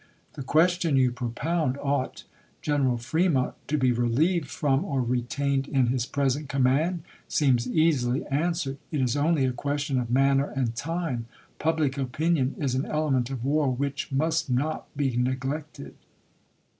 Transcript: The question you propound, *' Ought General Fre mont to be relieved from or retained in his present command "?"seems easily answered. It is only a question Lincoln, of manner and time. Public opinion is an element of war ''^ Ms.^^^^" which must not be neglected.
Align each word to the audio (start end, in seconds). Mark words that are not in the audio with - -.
The 0.33 0.41
question 0.41 0.95
you 0.97 1.11
propound, 1.11 1.77
*' 1.77 1.79
Ought 1.79 2.23
General 2.63 2.97
Fre 2.97 3.29
mont 3.29 3.53
to 3.67 3.77
be 3.77 3.91
relieved 3.91 4.47
from 4.49 4.83
or 4.83 4.99
retained 4.99 5.67
in 5.67 5.89
his 5.89 6.07
present 6.07 6.49
command 6.49 7.03
"?"seems 7.27 7.67
easily 7.67 8.25
answered. 8.25 8.77
It 8.91 8.99
is 8.99 9.15
only 9.15 9.45
a 9.45 9.51
question 9.53 9.97
Lincoln, 9.97 10.09
of 10.09 10.13
manner 10.27 10.49
and 10.55 10.75
time. 10.75 11.27
Public 11.59 11.99
opinion 11.99 12.55
is 12.57 12.73
an 12.73 12.87
element 12.87 13.29
of 13.29 13.45
war 13.45 13.67
''^ 13.67 13.69
Ms.^^^^" 13.69 13.77
which 13.77 14.11
must 14.11 14.49
not 14.49 14.87
be 14.97 15.15
neglected. 15.15 15.93